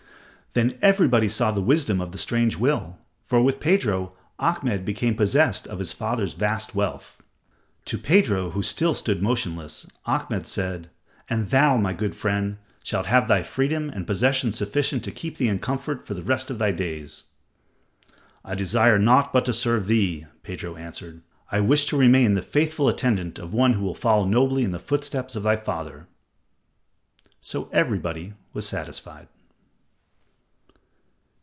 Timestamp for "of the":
2.01-2.17